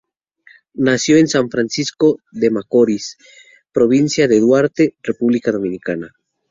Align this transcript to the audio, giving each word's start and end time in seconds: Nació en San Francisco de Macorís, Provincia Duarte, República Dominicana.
Nació 0.79 1.17
en 1.17 1.27
San 1.27 1.51
Francisco 1.51 2.17
de 2.31 2.49
Macorís, 2.49 3.17
Provincia 3.71 4.27
Duarte, 4.27 4.95
República 5.03 5.51
Dominicana. 5.51 6.11